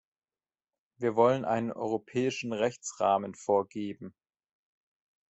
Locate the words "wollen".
1.15-1.45